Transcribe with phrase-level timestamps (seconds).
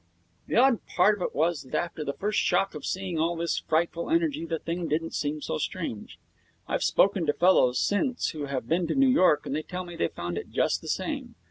[0.47, 3.59] The odd part of it was that after the first shock of seeing all this
[3.59, 6.17] frightful energy the thing didn't seem so strange.
[6.67, 9.95] I've spoken to fellows since who have been to New York, and they tell me
[9.95, 11.35] they found it just the same.